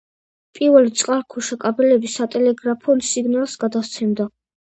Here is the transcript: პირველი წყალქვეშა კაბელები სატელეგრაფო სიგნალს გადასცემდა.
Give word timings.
პირველი 0.59 0.93
წყალქვეშა 1.01 1.57
კაბელები 1.65 2.11
სატელეგრაფო 2.15 2.97
სიგნალს 3.09 3.57
გადასცემდა. 3.65 4.27